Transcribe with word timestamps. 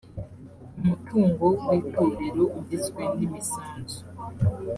umutungo 0.79 1.45
w 1.67 1.69
itorero 1.79 2.43
ugizwe 2.59 3.03
n 3.17 3.19
imisanzu 3.27 3.99